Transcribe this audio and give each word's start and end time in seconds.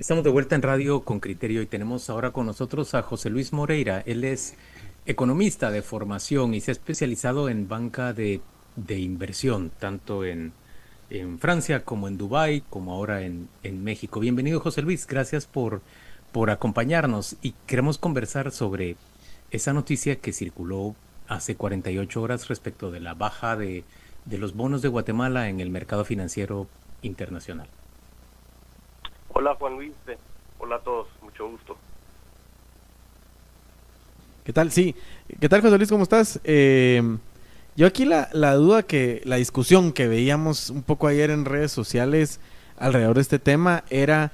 Estamos 0.00 0.24
de 0.24 0.30
vuelta 0.30 0.54
en 0.54 0.62
Radio 0.62 1.02
con 1.02 1.20
Criterio 1.20 1.60
y 1.60 1.66
tenemos 1.66 2.08
ahora 2.08 2.30
con 2.30 2.46
nosotros 2.46 2.94
a 2.94 3.02
José 3.02 3.28
Luis 3.28 3.52
Moreira. 3.52 4.02
Él 4.06 4.24
es 4.24 4.54
economista 5.04 5.70
de 5.70 5.82
formación 5.82 6.54
y 6.54 6.62
se 6.62 6.70
ha 6.70 6.72
especializado 6.72 7.50
en 7.50 7.68
banca 7.68 8.14
de, 8.14 8.40
inversión, 8.88 9.70
tanto 9.78 10.24
en, 10.24 10.54
Francia 11.38 11.84
como 11.84 12.08
en 12.08 12.16
Dubái, 12.16 12.62
como 12.70 12.94
ahora 12.94 13.20
en, 13.20 13.50
en, 13.62 13.84
México. 13.84 14.20
Bienvenido 14.20 14.60
José 14.60 14.80
Luis, 14.80 15.06
gracias 15.06 15.46
por, 15.46 15.82
por 16.32 16.48
acompañarnos 16.48 17.36
y 17.42 17.52
queremos 17.66 17.98
conversar 17.98 18.52
sobre 18.52 18.96
esa 19.50 19.74
noticia 19.74 20.16
que 20.16 20.32
circuló 20.32 20.96
hace 21.28 21.56
48 21.56 22.22
horas 22.22 22.48
respecto 22.48 22.90
de 22.90 23.00
la 23.00 23.12
baja 23.12 23.54
de, 23.54 23.84
de 24.24 24.38
los 24.38 24.56
bonos 24.56 24.80
de 24.80 24.88
Guatemala 24.88 25.50
en 25.50 25.60
el 25.60 25.68
mercado 25.68 26.06
financiero 26.06 26.68
internacional. 27.02 27.68
Hola 29.40 29.54
Juan 29.54 29.72
Luis, 29.76 29.92
eh, 30.06 30.18
hola 30.58 30.76
a 30.76 30.80
todos, 30.80 31.08
mucho 31.22 31.48
gusto. 31.48 31.74
¿Qué 34.44 34.52
tal? 34.52 34.70
Sí, 34.70 34.94
¿qué 35.40 35.48
tal 35.48 35.62
José 35.62 35.78
Luis? 35.78 35.88
¿Cómo 35.88 36.02
estás? 36.02 36.40
Eh, 36.44 37.02
yo 37.74 37.86
aquí 37.86 38.04
la, 38.04 38.28
la, 38.34 38.52
duda 38.52 38.82
que, 38.82 39.22
la 39.24 39.36
discusión 39.36 39.94
que 39.94 40.08
veíamos 40.08 40.68
un 40.68 40.82
poco 40.82 41.06
ayer 41.06 41.30
en 41.30 41.46
redes 41.46 41.72
sociales 41.72 42.38
alrededor 42.76 43.14
de 43.14 43.22
este 43.22 43.38
tema 43.38 43.82
era 43.88 44.30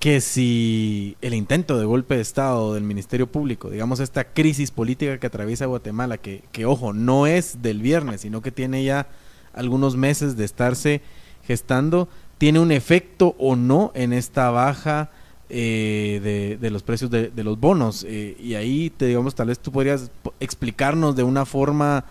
que 0.00 0.20
si 0.20 1.16
el 1.20 1.34
intento 1.34 1.78
de 1.78 1.84
golpe 1.84 2.16
de 2.16 2.22
Estado 2.22 2.74
del 2.74 2.82
Ministerio 2.82 3.28
Público, 3.28 3.70
digamos 3.70 4.00
esta 4.00 4.24
crisis 4.24 4.72
política 4.72 5.20
que 5.20 5.28
atraviesa 5.28 5.66
Guatemala, 5.66 6.18
que, 6.18 6.42
que 6.50 6.66
ojo, 6.66 6.92
no 6.92 7.28
es 7.28 7.62
del 7.62 7.80
viernes, 7.80 8.22
sino 8.22 8.42
que 8.42 8.50
tiene 8.50 8.82
ya 8.82 9.06
algunos 9.52 9.94
meses 9.94 10.36
de 10.36 10.44
estarse 10.44 11.00
gestando, 11.46 12.08
tiene 12.38 12.60
un 12.60 12.72
efecto 12.72 13.34
o 13.38 13.56
no 13.56 13.90
en 13.94 14.12
esta 14.12 14.50
baja 14.50 15.10
eh, 15.50 16.58
de, 16.60 16.70
los 16.70 16.82
precios 16.82 17.10
de, 17.10 17.30
los 17.44 17.58
bonos. 17.58 18.04
Eh, 18.08 18.36
y 18.38 18.54
ahí, 18.54 18.90
te 18.90 19.06
digamos, 19.06 19.34
tal 19.34 19.48
vez 19.48 19.58
tú 19.58 19.72
podrías 19.72 20.10
explicarnos 20.40 21.16
de 21.16 21.24
una 21.24 21.44
forma, 21.44 22.04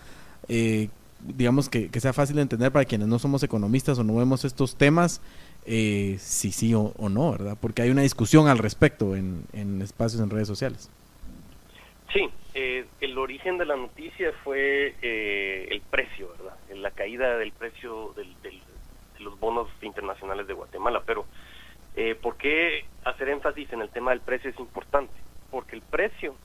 eh, 0.50 0.90
digamos, 1.22 1.70
que, 1.70 1.90
sea 2.00 2.14
fácil 2.14 2.36
de 2.36 2.42
entender 2.42 2.72
para 2.72 2.86
quienes 2.86 3.08
no 3.08 3.20
somos 3.20 3.42
economistas 3.44 3.98
o 4.00 4.04
no 4.04 4.16
vemos 4.16 4.44
estos 4.44 4.76
temas, 4.76 5.22
si 5.66 6.18
sí 6.52 6.74
o, 6.74 6.94
no, 7.10 7.32
¿verdad? 7.32 7.58
Porque 7.60 7.82
hay 7.82 7.90
una 7.90 8.02
discusión 8.02 8.48
al 8.48 8.58
respecto 8.58 9.16
en, 9.16 9.46
espacios 9.82 10.22
en 10.22 10.30
redes 10.30 10.48
sociales. 10.48 10.90
Sí, 12.14 12.30
el 12.54 13.18
origen 13.18 13.58
de 13.58 13.66
la 13.66 13.76
noticia 13.76 14.32
fue 14.44 14.96
el 15.02 15.82
precio, 15.90 16.30
¿verdad? 16.38 16.56
La 16.76 16.92
caída 16.92 17.38
del 17.38 17.52
precio 17.52 18.14
del 18.16 18.34
los 19.28 19.40
bonos 19.40 19.68
internacionales 19.82 20.48
de 20.48 20.54
Guatemala. 20.54 21.04
Pero, 21.06 21.26
eh, 21.96 22.16
¿por 22.16 22.38
qué 22.38 22.86
hacer 23.04 23.30
énfasis 23.30 23.72
en 23.74 23.82
el 23.82 23.90
tema 23.90 24.12
del 24.12 24.22
precio 24.22 24.50
es 24.50 24.60
importante? 24.60 25.14
Porque 25.52 25.76
el 25.76 25.82
precio, 25.82 26.36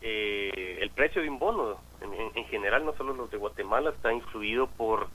eh, 0.00 0.78
el 0.80 0.90
precio 0.90 1.22
de 1.22 1.28
un 1.28 1.38
bono, 1.38 1.78
en, 2.00 2.44
general, 2.46 2.84
no 2.84 2.94
solo 2.94 3.14
los 3.14 3.30
de 3.30 3.36
Guatemala, 3.36 3.90
está 3.90 4.12
influido 4.12 4.66
por 4.66 5.08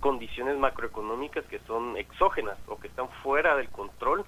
condiciones 0.00 0.58
macroeconómicas 0.58 1.44
que 1.46 1.58
son 1.60 1.96
exógenas 1.96 2.58
o 2.66 2.78
que 2.78 2.88
están 2.88 3.08
fuera 3.22 3.56
del 3.56 3.70
control 3.70 4.24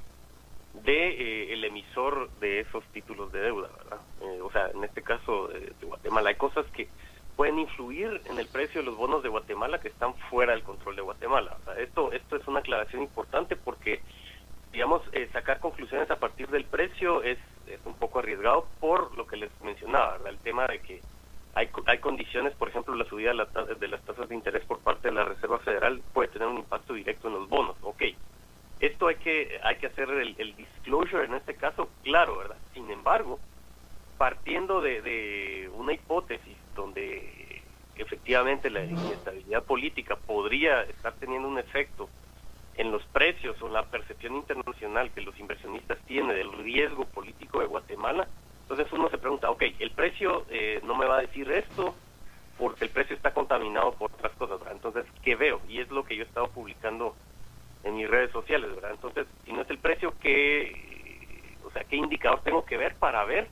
de 0.72 1.08
eh, 1.08 1.52
el 1.52 1.64
emisor 1.64 2.30
de 2.40 2.60
esos 2.60 2.84
títulos 2.86 3.32
de 3.32 3.40
deuda, 3.40 3.68
¿verdad? 3.76 3.98
o 4.42 4.50
sea, 4.50 4.70
en 4.70 4.84
este 4.84 5.02
caso 5.02 5.48
de 5.48 5.86
Guatemala 5.86 6.30
hay 6.30 6.36
cosas 6.36 6.66
que 6.72 6.88
pueden 7.38 7.60
influir 7.60 8.20
en 8.24 8.36
el 8.36 8.48
precio 8.48 8.80
de 8.80 8.86
los 8.86 8.96
bonos 8.96 9.22
de 9.22 9.28
Guatemala 9.28 9.78
que 9.78 9.86
están 9.86 10.12
fuera 10.28 10.54
del 10.54 10.64
control 10.64 10.96
de 10.96 11.02
Guatemala. 11.02 11.56
esto, 11.78 12.10
esto 12.10 12.34
es 12.34 12.44
una 12.48 12.58
aclaración 12.58 13.00
importante 13.00 13.54
porque, 13.54 14.02
digamos, 14.72 15.02
eh, 15.12 15.28
sacar 15.32 15.60
conclusiones 15.60 16.10
a 16.10 16.16
partir 16.16 16.48
del 16.48 16.64
precio 16.64 17.22
es, 17.22 17.38
un 17.84 17.94
poco 17.94 18.18
arriesgado 18.18 18.66
por 18.80 19.16
lo 19.16 19.24
que 19.24 19.36
les 19.36 19.52
mencionaba, 19.60 20.18
el 20.28 20.38
tema 20.38 20.66
de 20.66 20.80
que 20.80 21.00
hay, 21.54 21.70
hay 21.86 21.98
condiciones, 21.98 22.54
por 22.54 22.70
ejemplo, 22.70 22.92
la 22.96 23.04
subida 23.04 23.30
de, 23.30 23.88
las 23.88 24.02
tasas 24.02 24.28
de 24.28 24.34
interés 24.34 24.64
por 24.64 24.80
parte 24.80 25.06
de 25.06 25.14
la 25.14 25.22
Reserva 25.22 25.60
Federal 25.60 26.02
puede 26.12 26.30
tener 26.30 26.48
un 26.48 26.58
impacto 26.58 26.92
directo 26.94 27.28
en 27.28 27.34
los 27.34 27.48
bonos. 27.48 27.76
Ok, 27.82 28.02
esto 28.80 29.06
hay 29.06 29.16
que, 29.16 29.60
hay 29.62 29.76
que 29.76 29.86
hacer 29.86 30.10
el, 30.10 30.34
el 30.38 30.56
disclosure 30.56 31.26
en 31.26 31.34
este 31.34 31.54
caso, 31.54 31.88
claro, 32.02 32.38
¿verdad? 32.38 32.56
Sin 32.74 32.90
embargo, 32.90 33.38
partiendo 34.18 34.80
de, 34.80 35.00
de 35.00 35.70
una 35.74 35.92
hipótesis 35.94 36.56
donde 36.74 37.62
efectivamente 37.96 38.70
la 38.70 38.84
inestabilidad 38.84 39.64
política 39.64 40.16
podría 40.16 40.82
estar 40.82 41.14
teniendo 41.14 41.48
un 41.48 41.58
efecto 41.58 42.08
en 42.76 42.92
los 42.92 43.02
precios 43.06 43.60
o 43.62 43.68
la 43.68 43.84
percepción 43.86 44.36
internacional 44.36 45.10
que 45.10 45.20
los 45.20 45.38
inversionistas 45.38 45.98
tienen 46.06 46.36
del 46.36 46.52
riesgo 46.52 47.04
político 47.06 47.60
de 47.60 47.66
Guatemala, 47.66 48.28
entonces 48.68 48.92
uno 48.92 49.08
se 49.08 49.16
pregunta, 49.16 49.50
ok, 49.50 49.62
el 49.78 49.90
precio 49.92 50.44
eh, 50.50 50.80
no 50.84 50.94
me 50.94 51.06
va 51.06 51.18
a 51.18 51.22
decir 51.22 51.50
esto 51.50 51.94
porque 52.58 52.84
el 52.84 52.90
precio 52.90 53.16
está 53.16 53.32
contaminado 53.32 53.92
por 53.92 54.12
otras 54.12 54.32
cosas. 54.32 54.60
Entonces, 54.70 55.06
¿qué 55.22 55.36
veo? 55.36 55.60
Y 55.68 55.80
es 55.80 55.90
lo 55.90 56.04
que 56.04 56.16
yo 56.16 56.22
he 56.22 56.26
estado 56.26 56.48
publicando 56.48 57.16
en 57.82 57.96
mis 57.96 58.10
redes 58.10 58.30
sociales, 58.30 58.74
¿verdad? 58.74 58.90
Entonces, 58.90 59.26
si 59.44 59.52
no 59.52 59.62
es 59.62 59.70
el 59.70 59.78
precio, 59.78 60.12
¿qué, 60.20 61.56
o 61.64 61.70
sea, 61.70 61.84
qué 61.84 61.96
indicador 61.96 62.42
tengo 62.42 62.66
que 62.66 62.76
ver 62.76 62.94
para 62.96 63.24
ver 63.24 63.48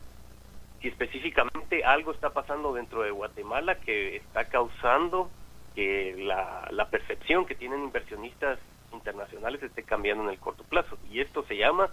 si 0.86 0.91
específicamente 0.91 1.84
algo 1.84 2.12
está 2.12 2.30
pasando 2.30 2.72
dentro 2.72 3.02
de 3.02 3.10
Guatemala 3.10 3.80
que 3.80 4.16
está 4.16 4.44
causando 4.44 5.28
que 5.74 6.14
la, 6.16 6.88
percepción 6.88 7.44
que 7.44 7.56
tienen 7.56 7.82
inversionistas 7.82 8.60
internacionales 8.92 9.60
esté 9.64 9.82
cambiando 9.82 10.22
en 10.22 10.30
el 10.30 10.38
corto 10.38 10.62
plazo. 10.62 10.97
Y 11.10 11.20
esto 11.20 11.44
se 11.48 11.56
llama 11.56 11.91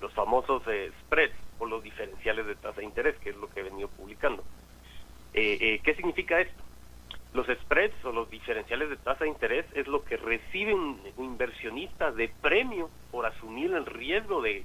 los 0.00 0.12
famosos 0.14 0.64
eh, 0.66 0.90
spreads 1.02 1.36
o 1.60 1.66
los 1.66 1.84
diferenciales 1.84 2.46
de 2.46 2.56
tasa 2.56 2.80
de 2.80 2.86
interés, 2.86 3.16
que 3.18 3.30
es 3.30 3.36
lo 3.36 3.48
que 3.48 3.60
he 3.60 3.62
venido 3.62 3.86
publicando. 3.88 4.42
Eh, 5.32 5.56
eh, 5.60 5.80
¿Qué 5.84 5.94
significa 5.94 6.40
esto? 6.40 6.62
Los 7.34 7.46
spreads 7.46 8.04
o 8.04 8.10
los 8.10 8.28
diferenciales 8.30 8.90
de 8.90 8.96
tasa 8.96 9.24
de 9.24 9.30
interés 9.30 9.64
es 9.74 9.86
lo 9.86 10.04
que 10.04 10.16
recibe 10.16 10.74
un 10.74 11.00
inversionista 11.18 12.10
de 12.10 12.32
premio 12.42 12.90
por 13.12 13.26
asumir 13.26 13.72
el 13.74 13.86
riesgo 13.86 14.42
de 14.42 14.64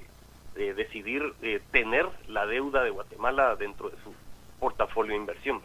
decidir 0.54 1.34
eh, 1.42 1.60
tener 1.70 2.06
la 2.28 2.46
deuda 2.46 2.82
de 2.82 2.90
Guatemala 2.90 3.56
dentro 3.56 3.88
de 3.90 3.96
su 4.02 4.12
portafolio 4.58 5.12
de 5.12 5.18
inversión. 5.18 5.60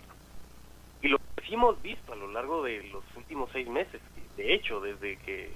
Y 1.02 1.08
lo 1.08 1.18
que 1.18 1.46
sí 1.46 1.54
hemos 1.54 1.82
visto 1.82 2.14
a 2.14 2.16
lo 2.16 2.32
largo 2.32 2.64
de 2.64 2.84
los 2.90 3.04
últimos 3.16 3.50
seis 3.52 3.68
meses, 3.68 4.02
de 4.38 4.54
hecho, 4.54 4.80
desde 4.80 5.18
que 5.18 5.50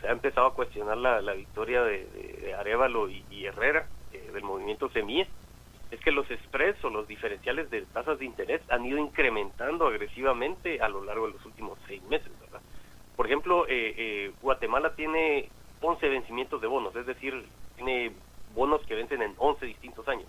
se, 0.00 0.06
ha 0.06 0.12
empezado 0.12 0.46
a 0.46 0.54
cuestionar 0.54 0.96
la, 0.96 1.32
victoria 1.34 1.82
de, 1.82 2.54
Arevalo 2.58 3.08
y, 3.08 3.44
Herrera 3.44 3.86
eh, 4.12 4.30
del 4.32 4.42
movimiento 4.42 4.88
Semilla, 4.90 5.26
es 5.90 6.00
que 6.00 6.10
los 6.10 6.26
spreads 6.26 6.82
los 6.84 7.06
diferenciales 7.06 7.70
de 7.70 7.82
tasas 7.82 8.18
de 8.18 8.24
interés 8.24 8.62
han 8.70 8.84
ido 8.86 8.98
incrementando 8.98 9.86
agresivamente 9.86 10.80
a 10.80 10.88
lo 10.88 11.04
largo 11.04 11.26
de 11.26 11.34
los 11.34 11.44
últimos 11.44 11.78
seis 11.86 12.02
meses. 12.04 12.32
¿verdad? 12.40 12.60
Por 13.14 13.26
ejemplo, 13.26 13.66
eh, 13.68 14.32
Guatemala 14.40 14.94
tiene 14.94 15.50
11 15.82 16.08
vencimientos 16.08 16.60
de 16.60 16.66
bonos, 16.66 16.96
es 16.96 17.06
decir, 17.06 17.44
tiene 17.76 18.12
bonos 18.54 18.82
que 18.86 18.94
vencen 18.94 19.22
en 19.22 19.34
11 19.38 19.66
distintos 19.66 20.06
años. 20.08 20.26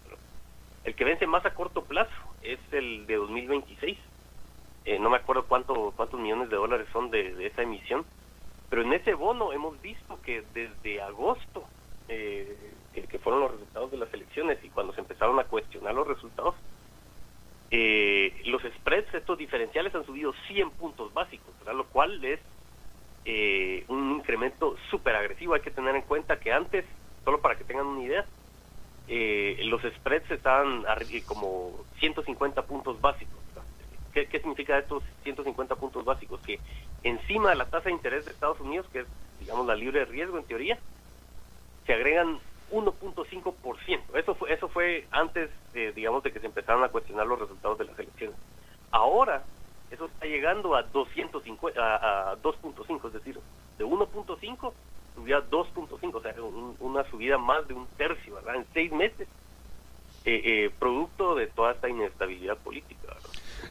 El 0.83 0.95
que 0.95 1.05
vence 1.05 1.27
más 1.27 1.45
a 1.45 1.53
corto 1.53 1.83
plazo 1.83 2.11
es 2.41 2.59
el 2.71 3.05
de 3.07 3.15
2026. 3.15 3.97
Eh, 4.85 4.99
no 4.99 5.09
me 5.09 5.17
acuerdo 5.17 5.45
cuánto, 5.45 5.93
cuántos 5.95 6.19
millones 6.19 6.49
de 6.49 6.57
dólares 6.57 6.87
son 6.91 7.09
de, 7.09 7.45
esa 7.45 7.61
emisión, 7.61 8.05
pero 8.69 8.81
en 8.81 8.91
ese 8.91 9.13
bono 9.13 9.53
hemos 9.53 9.81
visto 9.81 10.19
que 10.21 10.43
desde 10.53 11.01
agosto, 11.01 11.63
eh, 12.09 12.57
que 12.93 13.19
fueron 13.19 13.41
los 13.41 13.51
resultados 13.51 13.91
de 13.91 13.97
las 13.97 14.13
elecciones 14.13 14.59
y 14.63 14.69
cuando 14.69 14.93
se 14.93 14.99
empezaron 14.99 15.39
a 15.39 15.45
cuestionar 15.45 15.93
los 15.93 16.07
resultados, 16.07 16.55
eh, 17.71 18.41
los 18.45 18.61
spreads, 18.61 19.13
estos 19.13 19.37
diferenciales 19.37 19.95
han 19.95 20.05
subido 20.05 20.33
100 20.47 20.71
puntos 20.71 21.13
básicos, 21.13 21.53
lo 21.65 21.85
cual 21.85 22.23
es 22.25 22.39
un 23.87 24.11
incremento 24.17 24.75
súper 24.91 25.15
agresivo. 25.15 25.53
Hay 25.53 25.61
que 25.61 25.71
tener 25.71 25.95
en 25.95 26.01
cuenta 26.01 26.39
que 26.39 26.51
antes 26.51 26.85
solo 27.23 27.39
para 27.41 27.55
que 27.55 27.63
tengan 27.63 27.85
una 27.85 28.03
idea, 28.03 28.25
eh, 29.07 29.59
los 29.65 29.81
spreads 29.81 30.31
estaban 30.31 30.85
como 31.25 31.85
150 31.99 32.61
puntos 32.63 32.99
básicos. 33.01 33.39
¿Qué, 34.13 34.27
significa 34.27 34.77
estos 34.77 35.01
150 35.23 35.75
puntos 35.75 36.05
básicos? 36.05 36.39
Que 36.41 36.59
encima 37.01 37.49
de 37.49 37.55
la 37.55 37.65
tasa 37.65 37.85
de 37.85 37.95
interés 37.95 38.25
de 38.25 38.31
Estados 38.31 38.59
Unidos, 38.59 38.85
que 38.93 38.99
es, 38.99 39.07
digamos, 39.39 39.65
la 39.65 39.75
libre 39.75 39.99
de 39.99 40.05
riesgo 40.05 40.37
en 40.37 40.43
teoría, 40.43 40.77
se 41.87 41.93
agregan 41.93 42.37
1.5%. 42.71 44.01
Eso 44.13 44.35
fue, 44.35 44.53
eso 44.53 44.67
fue 44.69 45.07
antes, 45.09 45.49
digamos, 45.95 46.21
de 46.21 46.31
que 46.31 46.39
se 46.39 46.45
empezaron 46.45 46.83
a 46.83 46.89
cuestionar 46.89 47.25
los 47.25 47.39
resultados 47.39 47.79
de 47.79 47.85
las 47.85 47.97
elecciones. 47.97 48.37
Ahora, 48.91 49.43
eso 49.89 50.05
está 50.05 50.27
llegando 50.27 50.75
a 50.75 50.83
250, 50.83 51.81
a, 51.81 52.31
a 52.33 52.37
2.5, 52.37 53.07
es 53.07 53.13
decir, 53.13 53.39
de 53.79 53.85
1.5 53.85 54.73
subía 55.15 55.39
2.5, 55.49 56.15
o 56.15 56.21
sea, 56.21 56.35
una 56.79 57.09
subida 57.09 57.37
más 57.37 57.67
de 57.67 57.73
un 57.73 57.87
tercio, 57.97 58.35
¿verdad? 58.35 58.55
En 58.55 58.65
seis 58.73 58.91
meses, 58.91 59.27
eh, 60.25 60.41
eh, 60.43 60.71
producto 60.79 61.35
de 61.35 61.47
toda 61.47 61.73
esta 61.73 61.89
inestabilidad 61.89 62.57
política. 62.57 63.15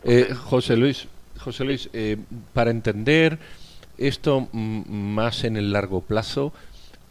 Eh, 0.05 0.33
José 0.53 0.77
Luis, 0.77 1.09
José 1.39 1.65
Luis, 1.65 1.89
para 2.53 2.71
entender 2.71 3.39
esto 3.97 4.49
más 4.53 5.45
en 5.45 5.57
el 5.57 5.73
largo 5.73 6.03
plazo, 6.03 6.53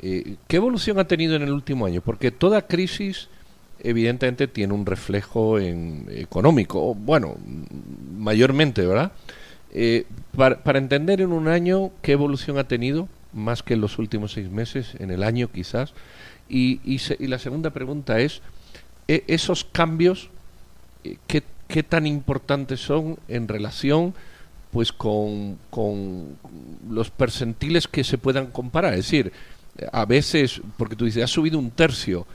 Eh, 0.01 0.35
¿Qué 0.47 0.57
evolución 0.57 0.99
ha 0.99 1.05
tenido 1.05 1.35
en 1.35 1.43
el 1.43 1.51
último 1.51 1.85
año? 1.85 2.01
Porque 2.01 2.31
toda 2.31 2.67
crisis 2.67 3.29
evidentemente 3.79 4.47
tiene 4.47 4.73
un 4.73 4.85
reflejo 4.85 5.59
en 5.59 6.07
económico, 6.09 6.95
bueno, 6.95 7.37
mayormente, 8.17 8.85
¿verdad? 8.85 9.11
Eh, 9.73 10.05
para, 10.35 10.79
entender 10.79 11.21
en 11.21 11.31
un 11.31 11.47
año 11.47 11.91
qué 12.01 12.13
evolución 12.13 12.57
ha 12.57 12.67
tenido, 12.67 13.07
más 13.31 13.63
que 13.63 13.75
en 13.75 13.81
los 13.81 13.99
últimos 13.99 14.33
seis 14.33 14.49
meses, 14.49 14.95
en 14.99 15.11
el 15.11 15.23
año 15.23 15.51
quizás, 15.51 15.93
y, 16.49 16.79
y, 16.83 17.27
la 17.27 17.37
segunda 17.37 17.69
pregunta 17.69 18.19
es, 18.19 18.41
¿e, 19.07 19.23
¿esos 19.27 19.63
cambios 19.63 20.29
eh, 21.03 21.17
qué, 21.27 21.43
qué, 21.71 21.83
tan 21.83 22.05
importantes 22.05 22.79
son 22.79 23.17
en 23.27 23.47
relación 23.47 24.13
pues 24.71 24.91
con, 24.91 25.57
con 25.69 26.37
los 26.89 27.09
percentiles 27.09 27.87
que 27.87 28.03
se 28.03 28.17
puedan 28.17 28.47
comparar? 28.47 28.93
Es 28.93 29.05
decir, 29.05 29.31
a 29.91 30.05
veces, 30.05 30.61
porque 30.77 30.95
tú 30.95 31.05
dices, 31.05 31.23
ha 31.23 31.27
subido 31.27 31.59
un 31.59 31.71
tercio, 31.71 32.25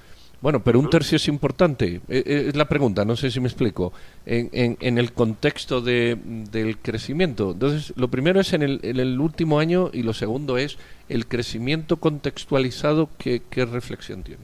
bueno, 0.43 0.63
pero 0.63 0.79
un 0.79 0.91
tercio 0.91 1.17
es 1.17 1.29
importante. 1.29 2.01
E, 2.09 2.19
e, 2.19 2.49
es 2.49 2.57
la 2.57 2.69
pregunta, 2.69 3.05
no 3.05 3.17
sé 3.17 3.31
si 3.31 3.41
me 3.41 3.49
explico. 3.49 3.93
En, 4.27 4.77
en, 4.81 4.99
el 4.99 5.13
contexto 5.13 5.81
de, 5.81 6.17
del 6.51 6.79
crecimiento. 6.79 7.53
Entonces, 7.53 7.93
lo 7.97 8.09
primero 8.09 8.41
es 8.41 8.53
en 8.53 8.63
el, 8.63 8.81
en 8.83 9.01
el 9.01 9.19
último 9.19 9.59
año 9.59 9.91
y 9.93 10.03
lo 10.03 10.13
segundo 10.13 10.59
es 10.59 10.77
el 11.09 11.27
crecimiento 11.27 11.97
contextualizado. 11.97 13.09
¿Qué, 13.19 13.43
qué 13.49 13.65
reflexión 13.65 14.23
tiene? 14.23 14.43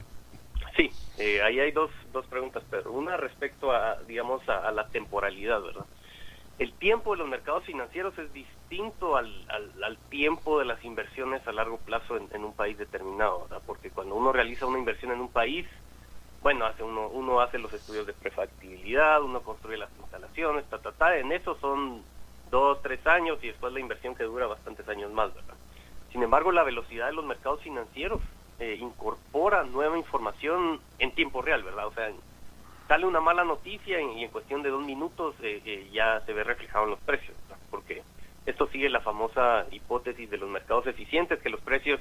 Eh, 1.17 1.41
ahí 1.41 1.59
hay 1.59 1.71
dos, 1.71 1.91
dos 2.11 2.25
preguntas, 2.25 2.63
pero 2.69 2.91
una 2.91 3.17
respecto 3.17 3.71
a, 3.71 3.97
digamos, 4.07 4.47
a, 4.49 4.71
la 4.71 4.87
temporalidad, 4.87 5.61
¿verdad? 5.61 5.85
El 6.59 6.73
tiempo 6.73 7.11
de 7.11 7.19
los 7.19 7.27
mercados 7.27 7.65
financieros 7.65 8.17
es 8.17 8.31
distinto 8.33 9.15
al, 9.15 9.31
al, 9.49 9.97
tiempo 10.09 10.59
de 10.59 10.65
las 10.65 10.83
inversiones 10.83 11.47
a 11.47 11.51
largo 11.51 11.77
plazo 11.77 12.17
en, 12.17 12.27
en 12.31 12.43
un 12.43 12.53
país 12.53 12.77
determinado, 12.77 13.43
¿verdad? 13.43 13.61
Porque 13.65 13.89
cuando 13.89 14.15
uno 14.15 14.31
realiza 14.31 14.65
una 14.65 14.79
inversión 14.79 15.11
en 15.11 15.21
un 15.21 15.29
país, 15.29 15.67
bueno, 16.41 16.65
hace 16.65 16.83
uno, 16.83 17.07
uno 17.07 17.39
hace 17.41 17.57
los 17.57 17.73
estudios 17.73 18.05
de 18.05 18.13
prefactibilidad, 18.13 19.21
uno 19.21 19.41
construye 19.41 19.77
las 19.77 19.89
instalaciones, 19.99 20.65
ta, 20.65 20.79
ta, 20.79 20.91
ta, 20.91 21.17
en 21.17 21.31
eso 21.31 21.57
son 21.59 22.03
dos, 22.51 22.81
tres 22.81 23.05
años 23.07 23.39
y 23.43 23.47
después 23.47 23.71
la 23.73 23.79
inversión 23.79 24.13
que 24.13 24.23
dura 24.23 24.47
bastantes 24.47 24.87
años 24.89 25.11
más, 25.11 25.33
¿verdad? 25.33 25.55
Sin 26.11 26.21
embargo, 26.21 26.51
la 26.51 26.63
velocidad 26.63 27.07
de 27.07 27.13
los 27.13 27.25
mercados 27.25 27.61
financieros 27.61 28.21
eh, 28.59 28.77
incorpora 28.79 29.63
nueva 29.63 29.97
información 29.97 30.79
en 30.99 31.11
tiempo 31.11 31.41
real, 31.41 31.63
¿verdad? 31.63 31.87
O 31.87 31.93
sea, 31.93 32.11
sale 32.87 33.05
una 33.05 33.21
mala 33.21 33.43
noticia 33.43 33.99
y 34.01 34.23
en 34.23 34.29
cuestión 34.29 34.61
de 34.61 34.69
dos 34.69 34.85
minutos 34.85 35.35
eh, 35.41 35.61
eh, 35.65 35.89
ya 35.91 36.21
se 36.25 36.33
ve 36.33 36.43
reflejado 36.43 36.85
en 36.85 36.91
los 36.91 36.99
precios, 36.99 37.35
¿verdad? 37.43 37.63
porque 37.71 38.03
esto 38.45 38.67
sigue 38.67 38.89
la 38.89 38.99
famosa 38.99 39.65
hipótesis 39.71 40.29
de 40.29 40.37
los 40.37 40.49
mercados 40.49 40.85
eficientes, 40.87 41.39
que 41.39 41.49
los 41.49 41.61
precios 41.61 41.99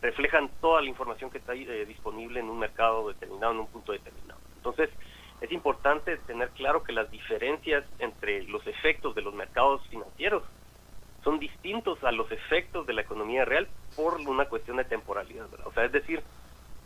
reflejan 0.00 0.48
toda 0.60 0.80
la 0.80 0.88
información 0.88 1.30
que 1.30 1.38
está 1.38 1.54
eh, 1.54 1.84
disponible 1.84 2.40
en 2.40 2.48
un 2.48 2.58
mercado 2.58 3.08
determinado, 3.08 3.52
en 3.52 3.60
un 3.60 3.66
punto 3.66 3.92
determinado. 3.92 4.40
Entonces, 4.56 4.88
es 5.40 5.50
importante 5.52 6.16
tener 6.18 6.50
claro 6.50 6.82
que 6.82 6.92
las 6.92 7.10
diferencias 7.10 7.84
entre 7.98 8.44
los 8.44 8.66
efectos 8.66 9.14
de 9.14 9.22
los 9.22 9.34
mercados 9.34 9.86
financieros 9.88 10.44
son 11.22 11.38
distintos 11.38 12.02
a 12.04 12.12
los 12.12 12.30
efectos 12.30 12.86
de 12.86 12.94
la 12.94 13.02
economía 13.02 13.44
real 13.44 13.68
por 13.96 14.14
una 14.20 14.46
cuestión 14.46 14.78
de 14.78 14.84
temporalidad. 14.84 15.46
O 15.64 15.72
sea, 15.72 15.84
es 15.84 15.92
decir, 15.92 16.22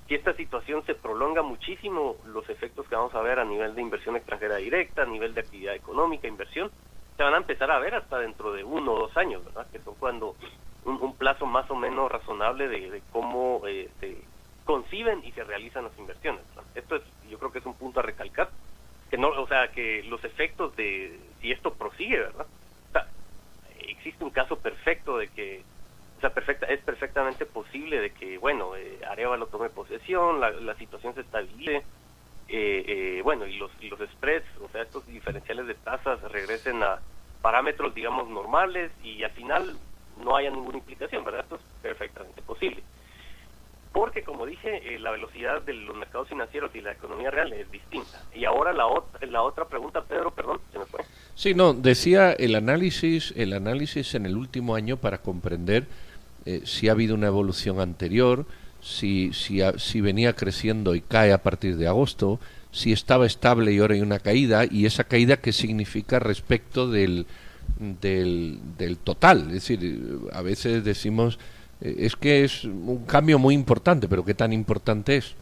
si 0.09 0.15
esta 0.15 0.35
situación 0.35 0.85
se 0.87 0.95
prolonga 0.95 1.43
muchísimo, 1.43 2.17
los 2.27 2.49
efectos 2.51 2.89
que 2.89 2.97
vamos 2.97 3.15
a 3.15 3.23
ver 3.23 3.39
a 3.39 3.45
nivel 3.45 3.75
de 3.75 3.83
inversión 3.83 4.17
extranjera 4.17 4.57
directa, 4.57 5.03
a 5.03 5.07
nivel 5.07 5.35
de 5.35 5.41
actividad 5.41 5.75
económica, 5.75 6.29
inversión, 6.29 6.71
se 7.17 7.23
van 7.23 7.35
a 7.35 7.39
empezar 7.39 7.71
a 7.71 7.79
ver 7.79 7.95
hasta 7.95 8.19
dentro 8.19 8.53
de 8.53 8.65
uno 8.65 8.93
o 8.93 8.99
dos 8.99 9.17
años, 9.17 9.45
¿verdad? 9.45 9.67
Que 9.71 9.79
son 9.79 9.95
cuando 9.95 10.35
un, 10.85 11.17
plazo 11.17 11.47
más 11.47 11.71
o 11.71 11.77
menos 11.77 12.11
razonable 12.11 12.69
de, 12.69 13.03
cómo 13.13 13.63
eh, 13.67 13.89
se 14.01 14.19
conciben 14.65 15.25
y 15.25 15.33
se 15.33 15.45
realizan 15.45 15.85
las 15.85 15.99
inversiones. 15.99 16.43
Esto 16.75 16.97
es, 16.97 17.03
yo 17.31 17.39
creo 17.39 17.53
que 17.53 17.61
es 17.61 17.67
un 17.67 17.75
punto 17.75 18.01
a 18.01 18.03
recalcar, 18.03 18.51
que 19.11 19.19
no, 19.19 19.29
o 19.29 19.47
sea, 19.47 19.69
que 19.69 20.03
los 20.05 20.23
efectos 20.25 20.75
de 20.77 21.19
si 21.41 21.53
esto 21.53 21.75
prosigue, 21.75 22.19
¿verdad? 22.19 22.47
O 22.89 22.93
sea, 22.93 23.07
existe 23.79 24.25
un 24.25 24.31
caso 24.31 24.59
perfecto 24.59 25.19
de 25.19 25.29
que, 25.29 25.63
o 26.19 26.21
sea, 26.21 26.31
perfecta, 26.31 26.67
es 26.67 26.81
perfectamente 26.81 27.47
posible 27.47 28.01
de 28.01 28.11
que, 28.11 28.39
bueno, 28.39 28.75
eh, 28.77 29.01
Arevalo 29.09 29.47
la, 30.09 30.75
situación 30.77 31.15
se 31.15 31.23
estabilice, 31.23 31.77
eh, 32.49 32.85
eh, 32.87 33.21
bueno, 33.23 33.47
y 33.47 33.57
los, 33.57 33.71
los 33.83 33.99
spreads, 34.11 34.47
o 34.63 34.69
sea, 34.69 34.83
estos 34.83 35.07
diferenciales 35.07 35.67
de 35.67 35.75
tasas 35.75 36.21
regresen 36.31 36.83
a 36.83 37.01
parámetros, 37.43 37.95
digamos, 37.95 38.29
normales 38.29 38.91
y 39.03 39.23
al 39.23 39.31
final 39.33 39.77
no 40.23 40.37
haya 40.37 40.51
ninguna 40.51 40.79
implicación, 40.79 41.25
¿verdad? 41.25 41.43
Esto 41.43 41.57
es 41.57 41.63
perfectamente 41.83 42.43
posible. 42.43 42.83
Porque, 43.93 44.25
como 44.25 44.45
dije, 44.45 44.95
eh, 44.95 44.99
la 44.99 45.13
velocidad 45.13 45.63
de 45.63 45.73
los 45.73 45.97
mercados 45.97 46.29
financieros 46.29 46.75
y 46.75 46.81
la 46.81 46.93
economía 46.93 47.31
real 47.31 47.53
es 47.53 47.71
distinta. 47.71 48.25
Y 48.35 48.45
ahora 48.45 48.73
la, 48.73 48.87
otra 48.87 49.25
la 49.27 49.43
otra 49.43 49.67
pregunta, 49.67 50.03
Pedro, 50.03 50.33
perdón, 50.33 50.61
se 50.73 50.81
me 50.81 50.85
fue. 50.87 51.05
Sí, 51.37 51.55
no, 51.55 51.75
decía 51.75 52.33
el 52.33 52.57
análisis, 52.57 53.33
el 53.37 53.53
análisis 53.53 54.17
en 54.17 54.27
el 54.27 54.37
último 54.37 54.75
año 54.75 54.97
para 54.97 55.19
comprender 55.19 55.87
eh, 56.45 56.63
si 56.65 56.89
ha 56.89 56.93
habido 56.93 57.15
una 57.15 57.29
evolución 57.29 57.79
anterior, 57.79 58.47
si, 58.85 59.33
si, 59.33 59.61
si 59.79 60.01
venía 60.01 60.35
creciendo 60.35 60.95
y 60.95 61.01
cae 61.01 61.33
a 61.33 61.43
partir 61.43 61.77
de 61.77 61.89
agosto, 61.89 62.39
si 62.71 62.93
estaba 62.93 63.25
estable 63.25 63.73
y 63.73 63.79
ahora 63.79 63.95
hay 63.95 64.03
una 64.03 64.19
caída, 64.19 64.65
y 64.71 64.85
esa 64.85 65.05
caída 65.05 65.39
qué 65.39 65.53
significa 65.53 66.19
respecto 66.19 66.91
del, 66.91 67.27
del, 67.79 68.59
del 68.77 68.99
total. 68.99 69.47
Es 69.47 69.69
decir, 69.69 70.19
a 70.33 70.43
veces 70.43 70.85
decimos, 70.85 71.39
eh, 71.81 71.95
es 71.99 72.17
que 72.17 72.45
es 72.45 72.65
un 72.65 73.07
cambio 73.07 73.39
muy 73.39 73.55
importante, 73.55 74.09
pero 74.09 74.25
¿qué 74.25 74.35
tan 74.35 74.53
importante 74.53 75.17
es? 75.17 75.35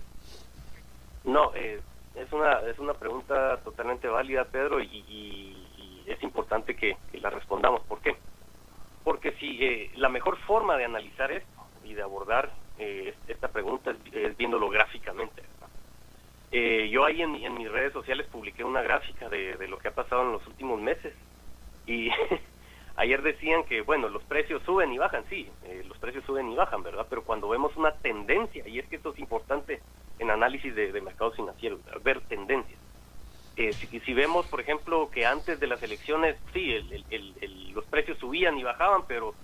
No, 1.24 1.54
eh, 1.54 1.80
es, 2.14 2.32
una, 2.32 2.60
es 2.70 2.78
una 2.78 2.94
pregunta 2.94 3.58
totalmente 3.64 4.08
válida, 4.08 4.44
Pedro, 4.44 4.80
y, 4.80 5.56
es 6.06 6.22
importante 6.22 6.74
que, 6.74 6.96
la 7.20 7.30
respondamos. 7.30 7.80
¿Por 7.82 8.00
qué? 8.00 8.16
Porque 9.04 9.32
si 9.32 9.64
eh, 9.64 9.90
la 9.96 10.08
mejor 10.08 10.36
forma 10.38 10.76
de 10.76 10.84
analizar 10.84 11.30
esto 11.30 11.48
y 11.84 11.94
de 11.94 12.02
abordar 12.02 12.50
esta 13.42 13.52
pregunta 13.52 13.92
es, 14.12 14.36
viéndolo 14.36 14.68
gráficamente. 14.68 15.42
yo 16.52 17.04
ahí 17.04 17.22
en, 17.22 17.34
en, 17.34 17.54
mis 17.54 17.68
redes 17.68 17.92
sociales 17.92 18.28
publiqué 18.30 18.62
una 18.62 18.82
gráfica 18.82 19.28
de, 19.28 19.66
lo 19.66 19.78
que 19.78 19.88
ha 19.88 19.94
pasado 19.94 20.22
en 20.22 20.32
los 20.32 20.46
últimos 20.46 20.80
meses 20.80 21.12
y 21.84 22.08
ayer 22.96 23.20
decían 23.20 23.64
que, 23.64 23.80
bueno, 23.80 24.08
los 24.08 24.22
precios 24.22 24.62
suben 24.62 24.92
y 24.92 24.98
bajan, 24.98 25.24
sí, 25.28 25.50
eh, 25.64 25.82
los 25.88 25.98
precios 25.98 26.24
suben 26.24 26.52
y 26.52 26.54
bajan, 26.54 26.84
¿verdad? 26.84 27.04
Pero 27.10 27.24
cuando 27.24 27.48
vemos 27.48 27.76
una 27.76 27.90
tendencia, 27.96 28.68
y 28.68 28.78
es 28.78 28.86
que 28.86 28.94
esto 28.94 29.12
es 29.12 29.18
importante 29.18 29.80
en 30.20 30.30
análisis 30.30 30.72
de, 30.76 31.00
mercados 31.00 31.34
financieros, 31.34 31.80
ver 32.04 32.20
tendencias. 32.20 32.78
Eh, 33.56 33.72
si, 33.72 34.14
vemos, 34.14 34.46
por 34.46 34.60
ejemplo, 34.60 35.10
que 35.10 35.26
antes 35.26 35.58
de 35.58 35.66
las 35.66 35.82
elecciones, 35.82 36.36
sí, 36.52 36.78
los 37.74 37.84
precios 37.86 38.18
subían 38.18 38.56
y 38.56 38.62
bajaban, 38.62 39.02
pero 39.08 39.34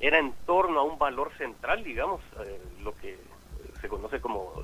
era 0.00 0.18
en 0.18 0.32
torno 0.46 0.80
a 0.80 0.82
un 0.82 0.98
valor 0.98 1.32
central, 1.36 1.84
digamos, 1.84 2.20
eh, 2.40 2.60
lo 2.82 2.96
que 2.96 3.18
se 3.80 3.88
conoce 3.88 4.20
como 4.20 4.62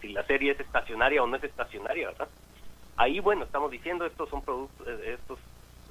si 0.00 0.08
la 0.08 0.24
serie 0.24 0.52
es 0.52 0.60
estacionaria 0.60 1.22
o 1.22 1.26
no 1.26 1.36
es 1.36 1.44
estacionaria, 1.44 2.08
¿verdad? 2.08 2.28
Ahí, 2.96 3.18
bueno, 3.18 3.44
estamos 3.44 3.70
diciendo 3.70 4.06
estos 4.06 4.28
son 4.28 4.42
productos, 4.42 4.86
estos 4.86 5.38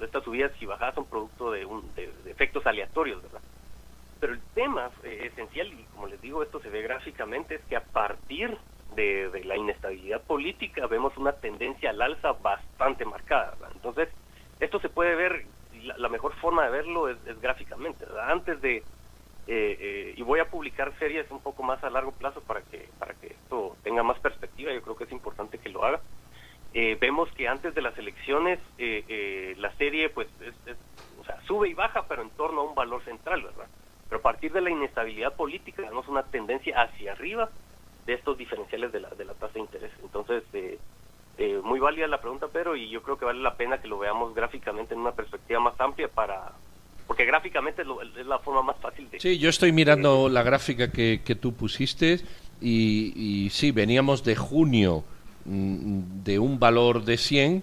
estas 0.00 0.24
subidas 0.24 0.50
y 0.60 0.66
bajadas 0.66 0.94
son 0.94 1.06
producto 1.06 1.50
de, 1.50 1.64
un, 1.64 1.94
de, 1.94 2.12
efectos 2.26 2.66
aleatorios, 2.66 3.22
¿verdad? 3.22 3.40
Pero 4.20 4.32
el 4.32 4.40
tema 4.54 4.90
eh, 5.02 5.30
esencial, 5.32 5.68
y 5.68 5.84
como 5.94 6.06
les 6.06 6.20
digo, 6.20 6.42
esto 6.42 6.60
se 6.60 6.70
ve 6.70 6.82
gráficamente, 6.82 7.56
es 7.56 7.64
que 7.64 7.76
a 7.76 7.84
partir 7.84 8.56
de, 8.96 9.42
la 9.44 9.56
inestabilidad 9.56 10.22
política 10.22 10.86
vemos 10.86 11.16
una 11.16 11.32
tendencia 11.32 11.90
al 11.90 12.00
alza 12.00 12.32
bastante 12.32 13.04
marcada. 13.04 13.52
¿verdad? 13.52 13.72
Entonces, 13.74 14.08
esto 14.60 14.80
se 14.80 14.88
puede 14.88 15.14
ver, 15.14 15.46
la, 15.96 16.08
mejor 16.08 16.34
forma 16.36 16.64
de 16.64 16.70
verlo 16.70 17.08
es, 17.08 17.18
gráficamente. 17.40 18.04
¿verdad? 18.04 18.30
Antes 18.30 18.60
de, 18.60 18.76
eh, 18.76 18.82
eh, 19.46 20.14
y 20.16 20.22
voy 20.22 20.40
a 20.40 20.48
publicar 20.48 20.92
series 20.98 21.30
un 21.30 21.40
poco 21.40 21.62
más 21.62 21.82
a 21.84 21.90
largo 21.90 22.12
plazo 22.12 22.40
para 22.40 22.62
que, 22.62 22.88
para 22.98 23.14
que 23.14 23.28
esto 23.28 23.76
tenga 23.82 24.02
más 24.02 24.18
perspectiva, 24.18 24.72
yo 24.72 24.82
creo 24.82 24.96
que 24.96 25.04
es 25.04 25.12
importante 25.12 25.58
que 25.58 25.68
lo 25.68 25.84
haga. 25.84 26.00
Eh, 26.76 26.98
vemos 27.00 27.30
que 27.36 27.46
antes 27.46 27.72
de 27.72 27.82
las 27.82 27.96
elecciones 27.96 28.58
eh, 28.78 29.04
eh, 29.06 29.54
la 29.58 29.72
serie 29.76 30.08
pues 30.08 30.26
o 31.20 31.24
sea, 31.24 31.40
sube 31.46 31.68
y 31.68 31.74
baja 31.74 32.06
pero 32.08 32.22
en 32.22 32.30
torno 32.30 32.62
a 32.62 32.64
un 32.64 32.74
valor 32.74 33.00
central, 33.04 33.42
¿verdad? 33.42 33.66
Pero 34.08 34.18
a 34.18 34.22
partir 34.22 34.52
de 34.52 34.60
la 34.60 34.70
inestabilidad 34.70 35.34
política 35.34 35.82
vemos 35.82 36.08
una 36.08 36.24
tendencia 36.24 36.82
hacia 36.82 37.12
arriba 37.12 37.48
de 38.06 38.14
estos 38.14 38.36
diferenciales 38.36 38.90
de 38.90 38.98
la, 38.98 39.10
de 39.10 39.24
la 39.24 39.34
tasa 39.34 39.54
de 39.54 39.60
interés. 39.60 39.92
Entonces, 40.02 40.42
muy 41.62 41.80
válida 41.80 42.06
la 42.06 42.20
pregunta, 42.20 42.46
pero 42.52 42.76
y 42.76 42.88
yo 42.88 43.02
creo 43.02 43.18
que 43.18 43.24
vale 43.24 43.40
la 43.40 43.54
pena 43.56 43.80
que 43.80 43.88
lo 43.88 43.98
veamos 43.98 44.34
gráficamente 44.34 44.94
en 44.94 45.00
una 45.00 45.12
perspectiva 45.12 45.60
más 45.60 45.78
amplia 45.80 46.08
para... 46.08 46.52
Porque 47.06 47.24
gráficamente 47.26 47.82
es, 47.82 48.26
la 48.26 48.38
forma 48.38 48.62
más 48.62 48.76
fácil 48.78 49.10
de... 49.10 49.20
Sí, 49.20 49.38
yo 49.38 49.50
estoy 49.50 49.72
mirando 49.72 50.28
la 50.28 50.42
gráfica 50.42 50.90
que, 50.90 51.20
que 51.24 51.34
tú 51.34 51.52
pusiste 51.52 52.20
y, 52.60 53.12
y 53.14 53.50
sí, 53.50 53.72
veníamos 53.72 54.24
de 54.24 54.36
junio 54.36 55.04
Mm, 55.44 56.24
de 56.24 56.38
un 56.38 56.58
valor 56.58 57.04
de 57.04 57.18
100 57.18 57.62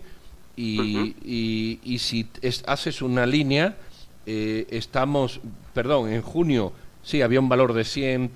y, 0.55 1.15
y, 1.83 1.97
si 1.97 2.27
haces 2.67 3.01
una 3.01 3.25
línea, 3.25 3.75
eh, 4.27 4.67
estamos, 4.69 5.41
perdón, 5.73 6.11
en 6.11 6.21
junio 6.21 6.73
sí, 7.01 7.23
había 7.23 7.39
un 7.39 7.49
valor 7.49 7.73
de 7.73 7.83
100, 7.83 8.33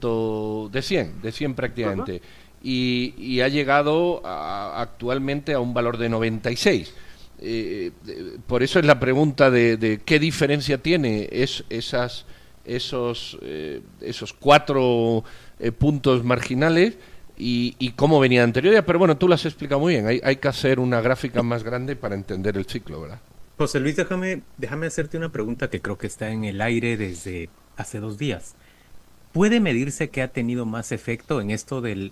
de 0.71 0.81
100, 0.81 1.21
de 1.21 1.31
100 1.31 1.53
prácticamente. 1.53 2.21
Y, 2.61 3.41
ha 3.41 3.47
llegado 3.47 4.25
actualmente 4.25 5.53
a 5.53 5.59
un 5.59 5.73
valor 5.73 5.97
de 5.97 6.09
96. 6.09 6.93
Eh, 7.41 7.91
por 8.47 8.63
eso 8.63 8.79
es 8.79 8.85
la 8.85 8.99
pregunta 8.99 9.51
de, 9.51 10.01
qué 10.05 10.19
diferencia 10.19 10.77
tiene 10.77 11.27
es, 11.31 11.63
esas, 11.69 12.25
esos, 12.63 13.37
eh, 13.41 13.81
esos 14.01 14.33
cuatro 14.33 15.23
eh, 15.59 15.71
puntos 15.71 16.23
marginales 16.23 16.97
y, 17.37 17.91
cómo 17.95 18.19
venía 18.19 18.43
anterior. 18.43 18.83
Pero 18.85 18.99
bueno, 18.99 19.17
tú 19.17 19.27
lo 19.27 19.35
has 19.35 19.45
explicado 19.45 19.81
muy 19.81 19.93
bien. 19.93 20.07
Hay, 20.07 20.21
hay 20.23 20.37
que 20.37 20.47
hacer 20.47 20.79
una 20.79 21.01
gráfica 21.01 21.43
más 21.43 21.63
grande 21.63 21.95
para 21.95 22.15
entender 22.15 22.57
el 22.57 22.65
ciclo, 22.65 23.01
¿verdad? 23.01 23.19
José 23.57 23.79
Luis, 23.79 23.95
déjame, 23.95 24.41
déjame 24.57 24.87
hacerte 24.87 25.17
una 25.17 25.31
pregunta 25.31 25.69
que 25.69 25.81
creo 25.81 25.97
que 25.97 26.07
está 26.07 26.29
en 26.29 26.43
el 26.43 26.61
aire 26.61 26.97
desde 26.97 27.49
hace 27.77 27.99
dos 27.99 28.17
días. 28.17 28.55
¿Puede 29.31 29.59
medirse 29.59 30.09
que 30.09 30.21
ha 30.21 30.29
tenido 30.29 30.65
más 30.65 30.91
efecto 30.91 31.41
en 31.41 31.51
esto 31.51 31.81
del 31.81 32.11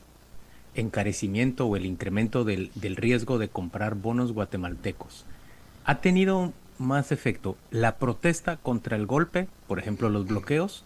encarecimiento 0.75 1.67
o 1.67 1.75
el 1.75 1.85
incremento 1.85 2.43
del, 2.43 2.71
del 2.75 2.95
riesgo 2.95 3.37
de 3.37 3.49
comprar 3.49 3.95
bonos 3.95 4.31
guatemaltecos? 4.31 5.25
¿Ha 5.85 6.01
tenido 6.01 6.53
más 6.77 7.11
efecto 7.11 7.57
la 7.71 7.97
protesta 7.97 8.57
contra 8.57 8.95
el 8.95 9.05
golpe, 9.05 9.47
por 9.67 9.79
ejemplo 9.79 10.09
los 10.09 10.27
bloqueos, 10.27 10.83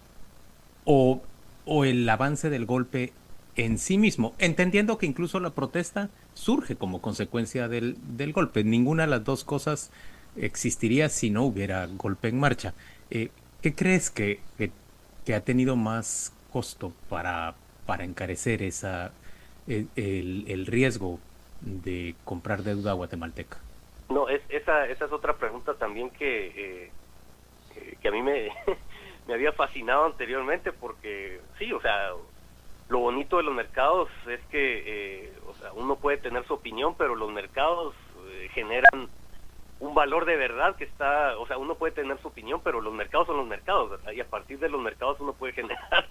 o, 0.85 1.21
o 1.65 1.85
el 1.85 2.07
avance 2.07 2.49
del 2.49 2.65
golpe 2.65 3.13
en 3.55 3.79
sí 3.79 3.97
mismo, 3.97 4.33
entendiendo 4.37 4.97
que 4.97 5.07
incluso 5.07 5.39
la 5.39 5.49
protesta 5.49 6.09
surge 6.33 6.75
como 6.75 7.01
consecuencia 7.01 7.67
del, 7.67 7.97
del 8.15 8.31
golpe. 8.31 8.63
Ninguna 8.63 9.03
de 9.03 9.09
las 9.09 9.23
dos 9.23 9.43
cosas 9.43 9.89
existiría 10.35 11.09
si 11.09 11.31
no 11.31 11.43
hubiera 11.43 11.87
golpe 11.87 12.29
en 12.29 12.39
marcha. 12.39 12.73
Eh, 13.09 13.29
¿Qué 13.61 13.73
crees 13.73 14.11
que, 14.11 14.39
que, 14.57 15.33
ha 15.33 15.41
tenido 15.41 15.75
más 15.75 16.31
costo 16.53 16.93
para, 17.09 17.55
para 17.85 18.05
encarecer 18.05 18.61
esa, 18.61 19.11
el, 19.67 20.45
el, 20.47 20.65
riesgo 20.65 21.19
de 21.61 22.15
comprar 22.23 22.63
deuda 22.63 22.93
guatemalteca? 22.93 23.57
No, 24.09 24.29
es, 24.29 24.41
esa, 24.49 24.87
esa 24.87 25.05
es 25.05 25.11
otra 25.11 25.35
pregunta 25.35 25.73
también 25.73 26.09
que, 26.11 26.85
eh, 26.85 27.97
que 28.01 28.07
a 28.07 28.11
mí 28.11 28.21
me, 28.21 28.49
me 29.27 29.33
había 29.33 29.51
fascinado 29.51 30.05
anteriormente 30.05 30.71
porque 30.71 31.41
sí, 31.59 31.71
o 31.73 31.81
sea, 31.81 32.11
lo 32.89 32.99
bonito 32.99 33.37
de 33.37 33.43
los 33.43 33.53
mercados 33.53 34.09
es 34.27 34.39
que 34.49 34.83
eh, 34.85 35.33
o 35.47 35.53
sea, 35.55 35.73
uno 35.73 35.97
puede 35.97 36.17
tener 36.17 36.45
su 36.45 36.53
opinión, 36.53 36.95
pero 36.97 37.15
los 37.15 37.31
mercados 37.31 37.93
eh, 38.29 38.49
generan 38.53 39.09
un 39.79 39.93
valor 39.93 40.25
de 40.25 40.37
verdad 40.37 40.75
que 40.75 40.85
está, 40.85 41.37
o 41.37 41.45
sea, 41.45 41.57
uno 41.57 41.75
puede 41.75 41.93
tener 41.93 42.19
su 42.19 42.29
opinión, 42.29 42.61
pero 42.63 42.81
los 42.81 42.93
mercados 42.93 43.27
son 43.27 43.37
los 43.37 43.47
mercados, 43.47 43.89
¿verdad? 43.91 44.11
y 44.11 44.21
a 44.21 44.27
partir 44.27 44.57
de 44.59 44.69
los 44.69 44.81
mercados 44.81 45.19
uno 45.19 45.33
puede 45.33 45.53
generar 45.53 46.07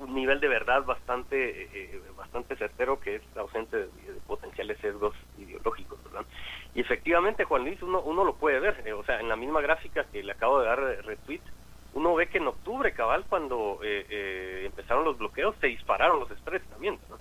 un 0.00 0.14
nivel 0.14 0.40
de 0.40 0.48
verdad 0.48 0.84
bastante 0.84 1.68
eh, 1.72 2.02
bastante 2.16 2.56
certero 2.56 2.98
que 3.00 3.16
es 3.16 3.22
ausente 3.36 3.76
de, 3.76 3.88
potenciales 4.26 4.78
sesgos 4.78 5.14
ideológicos, 5.38 6.02
¿verdad? 6.04 6.24
Y 6.74 6.80
efectivamente, 6.80 7.44
Juan 7.44 7.64
Luis, 7.64 7.82
uno, 7.82 8.00
uno 8.00 8.24
lo 8.24 8.34
puede 8.34 8.60
ver, 8.60 8.82
eh, 8.84 8.92
o 8.92 9.04
sea, 9.04 9.20
en 9.20 9.28
la 9.28 9.36
misma 9.36 9.60
gráfica 9.60 10.04
que 10.04 10.22
le 10.22 10.32
acabo 10.32 10.60
de 10.60 10.66
dar 10.66 10.78
retweet, 11.04 11.42
uno 11.94 12.14
ve 12.14 12.28
que 12.28 12.38
en 12.38 12.46
octubre, 12.46 12.92
cabal, 12.92 13.24
cuando 13.28 13.80
eh, 13.82 14.62
empezaron 14.64 15.04
los 15.04 15.18
bloqueos, 15.18 15.56
se 15.60 15.66
dispararon 15.66 16.20
los 16.20 16.28
spreads 16.28 16.68
también, 16.70 16.98
¿no? 17.08 17.18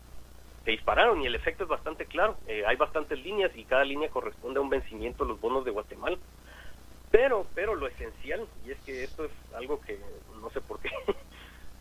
se 0.63 0.71
dispararon 0.71 1.21
y 1.21 1.25
el 1.25 1.35
efecto 1.35 1.63
es 1.63 1.69
bastante 1.69 2.05
claro. 2.05 2.37
Eh, 2.47 2.63
hay 2.65 2.75
bastantes 2.75 3.19
líneas 3.23 3.51
y 3.55 3.63
cada 3.63 3.83
línea 3.83 4.09
corresponde 4.09 4.59
a 4.59 4.61
un 4.61 4.69
vencimiento 4.69 5.23
de 5.23 5.31
los 5.31 5.41
bonos 5.41 5.65
de 5.65 5.71
Guatemala. 5.71 6.17
Pero, 7.11 7.47
pero 7.55 7.73
lo 7.73 7.87
esencial, 7.87 8.45
y 8.65 8.71
es 8.71 8.79
que 8.81 9.03
esto 9.03 9.25
es 9.25 9.31
algo 9.55 9.81
que 9.81 9.99
no 10.39 10.49
sé 10.51 10.61
por 10.61 10.79
qué 10.79 10.89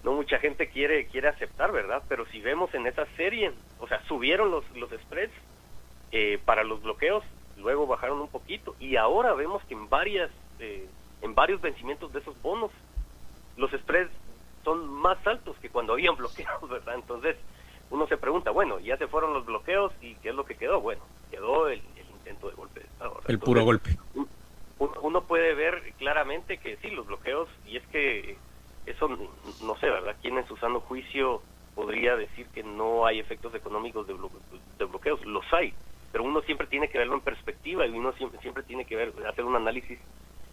no 0.02 0.12
mucha 0.12 0.38
gente 0.38 0.70
quiere, 0.88 1.07
quiere 1.07 1.28
aceptar, 1.28 1.71
¿verdad? 1.71 2.02
Pero 2.09 2.25
si 2.26 2.40
vemos 2.40 2.73
en 2.75 2.87
esa 2.87 3.04
serie, 3.16 3.52
o 3.78 3.87
sea, 3.87 4.02
subieron 4.04 4.50
los, 4.50 4.64
los 4.75 4.90
spreads 4.90 5.33
eh, 6.12 6.38
para 6.45 6.64
los 6.64 6.83
bloqueos, 6.83 7.23
luego 7.59 7.87
bajaron 7.87 8.21
un 8.21 8.28
poquito 8.28 8.75
y 8.80 8.97
ahora 8.97 9.35
vemos 9.35 9.62
que 9.64 9.75
en 9.75 9.88
varias, 9.88 10.30
eh, 10.61 10.88
en 11.21 11.35
varios 11.35 11.61
vencimientos 11.61 12.12
de 12.12 12.21
esos 12.21 12.40
bonos, 12.40 12.71
los 13.57 13.71
spreads 13.71 14.11
son 14.64 14.88
más 14.88 15.18
altos 15.26 15.57
que 15.59 15.68
cuando 15.68 15.92
habían 15.92 16.16
bloqueos, 16.16 16.68
¿verdad? 16.68 16.95
Entonces, 16.95 17.37
uno 17.90 18.07
se 18.07 18.16
pregunta, 18.16 18.50
bueno, 18.50 18.78
ya 18.80 18.97
se 18.97 19.09
fueron 19.09 19.35
los 19.35 19.45
bloqueos 19.45 19.92
y 20.00 20.14
¿qué 20.16 20.30
es 20.30 20.35
lo 20.35 20.45
que 20.45 20.57
quedó? 20.57 20.80
Bueno, 20.80 21.02
quedó 21.30 21.68
el, 21.68 21.83
intento 22.18 22.49
de 22.49 22.54
golpe 22.54 22.80
de 22.80 22.87
Estado. 22.87 23.21
El 23.26 23.38
puro 23.38 23.62
golpe. 23.62 23.97
Uno 24.78 25.23
puede 25.23 25.54
ver 25.54 25.92
claramente 25.99 26.59
que 26.59 26.76
sí, 26.76 26.90
los 26.90 27.07
bloqueos, 27.07 27.49
y 27.66 27.76
es 27.78 27.87
que 27.88 28.37
eso, 28.90 29.09
no 29.09 29.76
sé, 29.76 29.90
¿verdad? 29.90 30.16
¿Quién 30.21 30.38
en 30.38 30.47
su 30.47 30.57
sano 30.57 30.80
juicio 30.80 31.42
podría 31.75 32.16
decir 32.16 32.47
que 32.49 32.62
no 32.62 33.07
hay 33.07 33.18
efectos 33.18 33.54
económicos 33.54 34.07
de, 34.07 34.14
bloqueos? 34.85 35.25
Los 35.25 35.45
hay, 35.52 35.75
pero 36.12 36.25
uno 36.25 36.40
siempre 36.42 36.66
tiene 36.66 36.88
que 36.88 36.99
verlo 36.99 37.14
en 37.14 37.21
perspectiva 37.21 37.87
y 37.87 37.90
uno 37.90 38.12
siempre, 38.12 38.40
siempre 38.40 38.62
tiene 38.62 38.85
que 38.85 38.97
ver, 38.97 39.12
hacer 39.26 39.45
un 39.45 39.57
análisis 39.57 39.99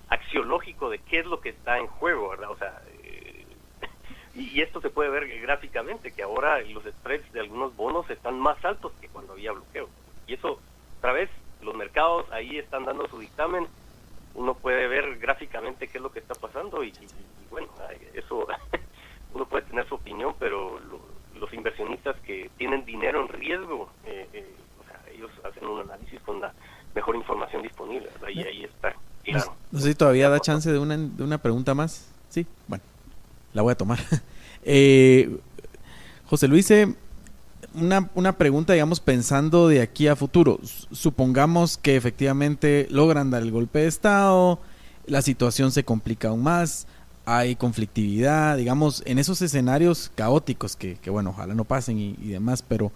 axiológico 0.10 0.90
de 0.90 1.00
qué 1.00 1.20
es 1.20 1.26
lo 1.26 1.42
que 1.42 1.50
está 1.50 1.80
en 1.80 1.88
juego, 1.88 2.30
¿verdad? 2.30 2.52
O 2.52 2.58
sea, 2.58 2.82
y, 4.36 4.62
esto 4.62 4.82
se 4.82 4.90
puede 4.90 5.10
ver 5.10 5.28
gráficamente, 5.42 6.12
que 6.12 6.24
ahora 6.24 6.62
los 6.62 6.84
spreads 6.84 7.32
de 7.34 7.40
algunos 7.40 7.76
bonos 7.76 8.10
están 8.10 8.40
más 8.40 8.64
altos 8.64 8.92
que 9.02 9.08
cuando 9.10 9.34
había 9.34 9.52
bloqueo. 9.52 9.90
Y 10.28 10.34
eso, 10.34 10.60
otra 11.00 11.14
vez, 11.14 11.30
los 11.62 11.76
mercados 11.76 12.32
ahí 12.32 12.58
están 12.58 12.86
dando 12.86 13.08
su 13.08 13.20
dictamen, 13.20 13.68
uno 14.36 14.54
puede 14.56 14.88
ver 14.88 15.18
gráficamente 15.18 15.88
qué 15.88 15.98
es 15.98 16.02
lo 16.02 16.12
que 16.12 16.20
está 16.20 16.36
pasando 16.36 16.84
y, 16.84 16.94
bueno, 17.50 17.68
eso 18.14 18.48
uno 19.34 19.46
puede 19.46 19.64
tener 19.64 19.88
su 19.88 19.96
opinión, 19.96 20.36
pero 20.40 20.80
los 21.40 21.54
inversionistas 21.54 22.16
que 22.22 22.50
tienen 22.58 22.86
dinero 22.86 23.22
en 23.22 23.30
riesgo, 23.30 23.90
eh, 24.06 24.28
eh, 24.34 24.54
o 24.80 24.84
sea, 24.86 25.02
ellos 25.14 25.32
hacen 25.44 25.66
un 25.66 25.82
análisis 25.82 26.20
con 26.22 26.40
la 26.40 26.54
mejor 26.94 27.16
información 27.16 27.62
disponible, 27.62 28.10
y 28.34 28.42
ahí 28.42 28.64
está. 28.64 28.96
Claro. 29.24 29.56
No 29.72 29.80
sé 29.80 29.90
si 29.90 29.96
todavía 29.96 30.30
da 30.30 30.40
chance 30.40 30.72
de 30.72 30.80
una, 30.80 30.98
de 30.98 31.24
una 31.24 31.40
pregunta 31.40 31.74
más. 31.74 32.14
Sí, 32.30 32.46
bueno 32.68 32.84
la 33.56 33.64
voy 33.64 33.72
a 33.72 33.76
tomar. 33.76 33.98
eh, 34.64 35.36
José 36.26 36.48
Luis, 36.48 36.70
una, 37.74 38.10
una, 38.16 38.38
pregunta, 38.38 38.74
digamos, 38.74 39.00
pensando 39.00 39.68
de 39.68 39.82
aquí 39.82 40.08
a 40.08 40.16
futuro. 40.16 40.60
Supongamos 40.92 41.78
que 41.78 41.96
efectivamente 41.96 42.88
logran 42.90 43.32
dar 43.32 43.42
el 43.42 43.52
golpe 43.52 43.80
de 43.80 43.88
Estado, 43.88 44.60
la 45.08 45.22
situación 45.22 45.72
se 45.72 45.84
complica 45.84 46.30
aún 46.30 46.44
más, 46.44 46.88
hay 47.26 47.56
conflictividad, 47.56 48.58
digamos, 48.58 49.02
en 49.06 49.20
esos 49.20 49.42
escenarios 49.42 50.12
caóticos 50.16 50.76
que, 50.76 50.96
que 50.96 51.10
bueno, 51.10 51.32
ojalá 51.32 51.56
no 51.56 51.66
pasen 51.66 51.98
y, 51.98 52.14
demás, 52.14 52.64
pero 52.68 52.92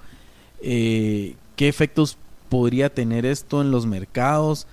eh, 0.62 1.36
¿qué 1.56 1.68
efectos 1.68 2.18
podría 2.48 2.94
tener 2.94 3.26
esto 3.26 3.62
en 3.62 3.72
los 3.72 3.86
mercados? 3.86 4.68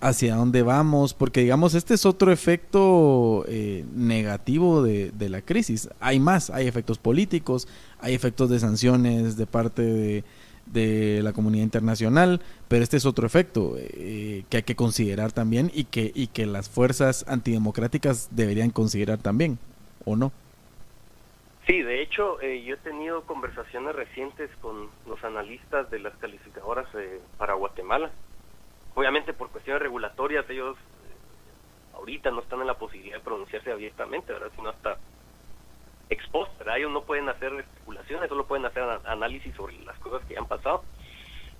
Hacia 0.00 0.36
dónde 0.36 0.62
vamos, 0.62 1.12
porque 1.12 1.40
digamos, 1.40 1.74
este 1.74 1.94
es 1.94 2.06
otro 2.06 2.30
efecto 2.30 3.44
eh, 3.48 3.84
negativo 3.94 4.82
de, 4.82 5.12
la 5.28 5.42
crisis. 5.42 5.88
Hay 6.00 6.20
más, 6.20 6.50
hay 6.50 6.68
efectos 6.68 6.98
políticos, 6.98 7.68
hay 8.00 8.14
efectos 8.14 8.48
de 8.50 8.58
sanciones 8.60 9.36
de 9.36 9.46
parte 9.46 9.82
de, 9.82 10.24
la 11.22 11.32
comunidad 11.32 11.64
internacional, 11.64 12.40
pero 12.68 12.84
este 12.84 12.98
es 12.98 13.06
otro 13.06 13.26
efecto 13.26 13.74
eh, 13.78 14.44
que 14.48 14.58
hay 14.58 14.62
que 14.62 14.76
considerar 14.76 15.32
también 15.32 15.70
y 15.74 15.84
que, 15.84 16.12
y 16.14 16.28
que 16.28 16.46
las 16.46 16.68
fuerzas 16.68 17.24
antidemocráticas 17.26 18.28
deberían 18.30 18.70
considerar 18.70 19.18
también, 19.18 19.58
¿o 20.04 20.14
no? 20.14 20.30
Sí, 21.66 21.82
de 21.82 22.02
hecho, 22.02 22.40
eh, 22.40 22.62
yo 22.64 22.74
he 22.74 22.78
tenido 22.78 23.22
conversaciones 23.22 23.94
recientes 23.96 24.50
con 24.60 24.88
los 25.06 25.22
analistas 25.24 25.90
de 25.90 25.98
las 25.98 26.14
calificadoras 26.16 26.86
para 27.38 27.54
Guatemala 27.54 28.10
Obviamente 28.98 29.32
por 29.32 29.48
cuestiones 29.50 29.80
regulatorias 29.80 30.44
ellos 30.50 30.76
eh, 30.76 31.94
ahorita 31.94 32.32
no 32.32 32.40
están 32.40 32.62
en 32.62 32.66
la 32.66 32.74
posibilidad 32.74 33.18
de 33.18 33.22
pronunciarse 33.22 33.70
abiertamente, 33.70 34.32
¿verdad? 34.32 34.50
Sino 34.56 34.70
hasta 34.70 34.98
ex 36.10 36.26
post, 36.30 36.58
¿verdad? 36.58 36.78
Ellos 36.78 36.90
no 36.90 37.04
pueden 37.04 37.28
hacer 37.28 37.52
especulaciones, 37.52 38.28
solo 38.28 38.48
pueden 38.48 38.66
hacer 38.66 38.82
análisis 39.04 39.54
sobre 39.54 39.78
las 39.84 39.96
cosas 40.00 40.26
que 40.26 40.36
han 40.36 40.46
pasado. 40.46 40.82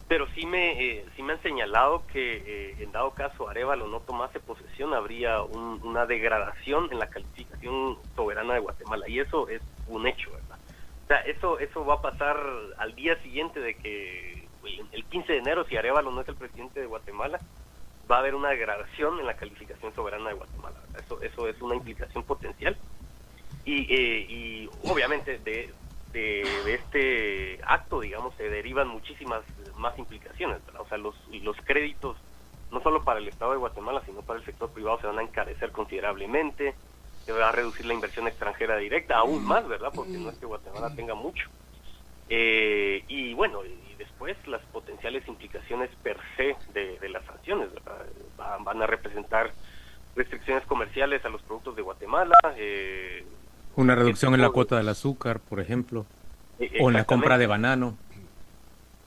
Pero 0.08 0.26
sí 0.34 0.46
me, 0.46 0.82
eh, 0.82 1.06
sí 1.14 1.22
me 1.22 1.34
han 1.34 1.42
señalado 1.42 2.04
que 2.08 2.42
eh, 2.44 2.76
en 2.80 2.90
dado 2.90 3.12
caso 3.12 3.48
Arevalo 3.48 3.86
no 3.86 4.00
tomase 4.00 4.40
posesión, 4.40 4.92
habría 4.92 5.40
una 5.40 6.06
degradación 6.06 6.88
en 6.90 6.98
la 6.98 7.08
calificación 7.08 7.98
soberana 8.16 8.54
de 8.54 8.60
Guatemala. 8.60 9.08
Y 9.08 9.20
eso 9.20 9.48
es 9.48 9.62
un 9.86 10.08
hecho, 10.08 10.32
¿verdad? 10.32 10.58
O 11.04 11.06
sea, 11.06 11.18
eso, 11.18 11.60
eso 11.60 11.86
va 11.86 11.94
a 11.94 12.02
pasar 12.02 12.36
al 12.78 12.96
día 12.96 13.14
siguiente 13.22 13.60
de 13.60 13.76
que 13.76 14.37
el 14.92 15.04
15 15.04 15.32
de 15.32 15.38
enero, 15.38 15.64
si 15.64 15.76
Arevalo 15.76 16.10
no 16.10 16.20
es 16.20 16.28
el 16.28 16.36
presidente 16.36 16.80
de 16.80 16.86
Guatemala, 16.86 17.38
va 18.10 18.16
a 18.16 18.18
haber 18.20 18.34
una 18.34 18.50
degradación 18.50 19.20
en 19.20 19.26
la 19.26 19.36
calificación 19.36 19.94
soberana 19.94 20.30
de 20.30 20.36
Guatemala. 20.36 20.76
Eso, 20.98 21.20
eso 21.22 21.48
es 21.48 21.60
una 21.60 21.74
implicación 21.74 22.24
potencial. 22.24 22.76
Y, 23.64 23.94
eh, 23.94 24.26
y 24.28 24.70
obviamente 24.84 25.38
de, 25.38 25.72
de, 26.12 26.74
este 26.74 27.60
acto, 27.66 28.00
digamos, 28.00 28.34
se 28.36 28.48
derivan 28.48 28.88
muchísimas 28.88 29.42
más 29.76 29.98
implicaciones. 29.98 30.58
O 30.78 30.88
sea, 30.88 30.98
los, 30.98 31.14
los 31.42 31.56
créditos, 31.58 32.16
no 32.70 32.80
solo 32.82 33.04
para 33.04 33.18
el 33.18 33.28
Estado 33.28 33.52
de 33.52 33.58
Guatemala, 33.58 34.02
sino 34.06 34.22
para 34.22 34.38
el 34.38 34.46
sector 34.46 34.70
privado, 34.70 35.00
se 35.00 35.06
van 35.06 35.18
a 35.18 35.22
encarecer 35.22 35.70
considerablemente. 35.70 36.74
que 37.26 37.32
va 37.32 37.50
a 37.50 37.52
reducir 37.52 37.84
la 37.84 37.92
inversión 37.92 38.26
extranjera 38.26 38.76
directa 38.78 39.18
aún 39.18 39.44
más, 39.44 39.68
¿verdad? 39.68 39.92
Porque 39.94 40.12
no 40.12 40.30
es 40.30 40.38
que 40.38 40.46
Guatemala 40.46 40.94
tenga 40.94 41.14
mucho. 41.14 41.46
Eh, 42.30 43.04
y 43.08 43.34
bueno, 43.34 43.60
después 44.18 44.48
las 44.48 44.62
potenciales 44.72 45.26
implicaciones 45.28 45.90
per 46.02 46.16
se 46.36 46.56
de, 46.72 47.08
las 47.08 47.24
sanciones 47.24 47.68
van, 48.36 48.82
a 48.82 48.86
representar 48.86 49.52
restricciones 50.16 50.64
comerciales 50.64 51.24
a 51.24 51.28
los 51.28 51.40
productos 51.42 51.76
de 51.76 51.82
Guatemala. 51.82 52.36
Eh, 52.56 53.24
Una 53.76 53.94
reducción 53.94 54.34
en 54.34 54.42
la 54.42 54.50
cuota 54.50 54.76
del 54.76 54.88
azúcar, 54.88 55.38
por 55.38 55.60
ejemplo, 55.60 56.04
eh, 56.58 56.78
o 56.80 56.88
en 56.88 56.94
la 56.94 57.04
compra 57.04 57.38
de 57.38 57.46
banano. 57.46 57.96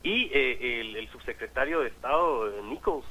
Y 0.02 0.30
eh, 0.32 0.80
el, 0.80 1.08
subsecretario 1.10 1.80
de 1.80 1.88
Estado, 1.88 2.50
Nichols, 2.62 3.04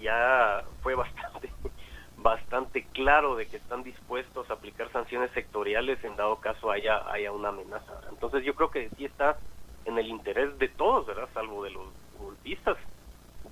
ya 0.00 0.64
fue 0.82 0.96
bastante 0.96 1.50
bastante 2.16 2.84
claro 2.92 3.36
de 3.36 3.46
que 3.46 3.56
están 3.56 3.84
dispuestos 3.84 4.50
a 4.50 4.54
aplicar 4.54 4.90
sanciones 4.90 5.30
sectoriales 5.30 6.02
en 6.02 6.16
dado 6.16 6.40
caso 6.40 6.72
haya, 6.72 7.08
haya 7.08 7.30
una 7.30 7.50
amenaza. 7.50 8.00
Entonces 8.10 8.44
yo 8.44 8.54
creo 8.56 8.70
que 8.70 8.90
sí 8.96 9.04
está 9.04 9.38
en 9.86 9.98
el 9.98 10.08
interés 10.08 10.58
de 10.58 10.68
todos, 10.68 11.06
¿verdad? 11.06 11.28
Salvo 11.32 11.64
de 11.64 11.70
los 11.70 11.86
golpistas, 12.18 12.76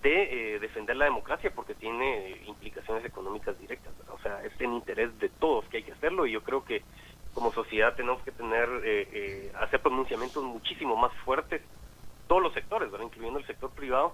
de 0.02 0.54
eh, 0.54 0.58
defender 0.58 0.96
la 0.96 1.06
democracia 1.06 1.52
porque 1.54 1.74
tiene 1.74 2.42
implicaciones 2.46 3.04
económicas 3.04 3.58
directas. 3.58 3.92
O 4.12 4.18
sea, 4.18 4.44
es 4.44 4.52
en 4.60 4.74
interés 4.74 5.18
de 5.18 5.28
todos 5.28 5.64
que 5.66 5.78
hay 5.78 5.82
que 5.82 5.92
hacerlo 5.92 6.26
y 6.26 6.32
yo 6.32 6.42
creo 6.42 6.64
que 6.64 6.82
como 7.32 7.52
sociedad 7.52 7.94
tenemos 7.94 8.22
que 8.22 8.32
tener, 8.32 8.68
eh, 8.84 9.08
eh, 9.12 9.52
hacer 9.60 9.80
pronunciamientos 9.80 10.42
muchísimo 10.44 10.96
más 10.96 11.12
fuertes, 11.24 11.62
todos 12.28 12.42
los 12.42 12.52
sectores, 12.52 12.90
¿verdad? 12.90 13.06
Incluyendo 13.06 13.38
el 13.38 13.46
sector 13.46 13.70
privado, 13.70 14.12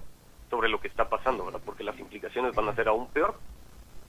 sobre 0.50 0.69
lo 0.69 0.81
que 0.81 0.89
está 0.89 1.09
pasando, 1.09 1.45
¿verdad? 1.45 1.61
Porque 1.65 1.85
las 1.85 1.99
implicaciones 1.99 2.55
van 2.55 2.69
a 2.69 2.75
ser 2.75 2.89
aún 2.89 3.09
peor 3.09 3.37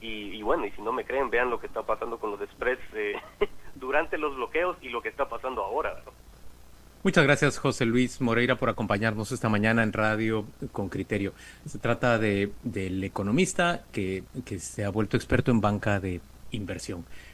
y, 0.02 0.42
bueno, 0.42 0.66
y 0.66 0.72
si 0.72 0.82
no 0.82 0.92
me 0.92 1.06
creen, 1.06 1.30
vean 1.30 1.52
lo 1.52 1.60
que 1.60 1.68
está 1.68 1.84
pasando 1.84 2.18
con 2.18 2.32
los 2.32 2.40
spreads 2.50 2.82
eh, 2.94 3.22
durante 3.76 4.18
los 4.18 4.36
bloqueos 4.36 4.76
y 4.82 4.90
lo 4.90 5.02
que 5.02 5.10
está 5.10 5.30
pasando 5.30 5.64
ahora. 5.64 6.02
Muchas 7.04 7.24
gracias, 7.24 7.58
José 7.58 7.86
Luis 7.86 8.22
Moreira, 8.22 8.58
por 8.58 8.70
acompañarnos 8.70 9.32
esta 9.32 9.50
mañana 9.50 9.82
en 9.82 9.92
Radio 9.92 10.46
con 10.72 10.88
Criterio. 10.88 11.34
Se 11.66 11.80
trata 11.80 12.20
de, 12.20 12.52
del 12.62 13.04
economista 13.04 13.84
que, 13.92 14.24
que 14.46 14.60
se 14.60 14.86
ha 14.86 14.90
vuelto 14.90 15.18
experto 15.18 15.50
en 15.50 15.62
banca 15.62 16.00
de 16.00 16.22
inversión. 16.52 17.04